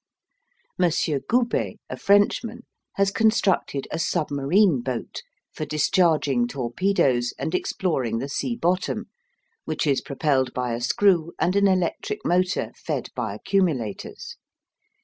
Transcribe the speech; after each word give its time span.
M. 0.81 0.89
Goubet, 1.29 1.75
a 1.87 1.95
Frenchman, 1.95 2.61
has 2.93 3.11
constructed 3.11 3.87
a 3.91 3.99
submarine 3.99 4.81
boat 4.81 5.21
for 5.53 5.63
discharging 5.63 6.47
torpedoes 6.47 7.35
and 7.37 7.53
exploring 7.53 8.17
the 8.17 8.27
sea 8.27 8.55
bottom, 8.55 9.11
which 9.65 9.85
is 9.85 10.01
propelled 10.01 10.55
by 10.55 10.73
a 10.73 10.81
screw 10.81 11.33
and 11.37 11.55
an 11.55 11.67
electric 11.67 12.25
motor 12.25 12.71
fed 12.75 13.09
by 13.13 13.35
accumulators. 13.35 14.37